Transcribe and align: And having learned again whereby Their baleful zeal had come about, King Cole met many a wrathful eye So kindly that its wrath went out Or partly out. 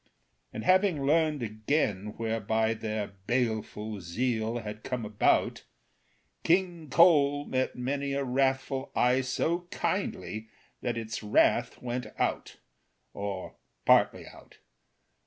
And 0.51 0.63
having 0.63 1.05
learned 1.05 1.43
again 1.43 2.15
whereby 2.17 2.73
Their 2.73 3.09
baleful 3.27 3.99
zeal 4.01 4.57
had 4.57 4.81
come 4.83 5.05
about, 5.05 5.63
King 6.43 6.89
Cole 6.89 7.45
met 7.45 7.75
many 7.75 8.13
a 8.13 8.23
wrathful 8.23 8.91
eye 8.95 9.21
So 9.21 9.67
kindly 9.69 10.49
that 10.81 10.97
its 10.97 11.21
wrath 11.21 11.79
went 11.83 12.07
out 12.17 12.55
Or 13.13 13.57
partly 13.85 14.25
out. 14.25 14.57